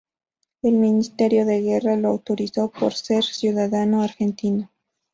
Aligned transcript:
El 0.63 0.77
Ministerio 0.77 1.45
de 1.45 1.61
Guerra 1.61 1.95
lo 1.95 2.07
autorizó 2.09 2.69
por 2.71 2.93
ser 2.95 3.23
ciudadano 3.23 4.01
argentino. 4.01 4.71